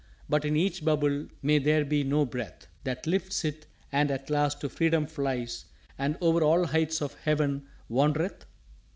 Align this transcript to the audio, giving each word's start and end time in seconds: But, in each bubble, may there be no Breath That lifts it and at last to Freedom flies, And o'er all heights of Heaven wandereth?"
But, 0.27 0.45
in 0.45 0.55
each 0.55 0.83
bubble, 0.83 1.27
may 1.43 1.59
there 1.59 1.85
be 1.85 2.03
no 2.03 2.25
Breath 2.25 2.65
That 2.85 3.05
lifts 3.05 3.45
it 3.45 3.67
and 3.91 4.09
at 4.09 4.31
last 4.31 4.59
to 4.61 4.67
Freedom 4.69 5.05
flies, 5.05 5.65
And 5.95 6.17
o'er 6.23 6.41
all 6.43 6.65
heights 6.65 7.03
of 7.03 7.13
Heaven 7.13 7.67
wandereth?" 7.87 8.47